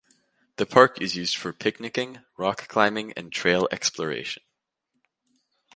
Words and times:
The 0.55 0.65
park 0.65 0.99
is 0.99 1.15
used 1.15 1.35
for 1.35 1.53
picnicking, 1.53 2.21
rock 2.35 2.67
climbing, 2.67 3.13
and 3.13 3.31
trail 3.31 3.67
exploration. 3.71 4.41